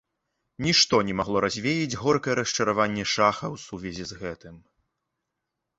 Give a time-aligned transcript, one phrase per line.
[0.67, 4.55] Нішто не магло развеяць горкае расчараванне шаха ў сувязі з гэтым.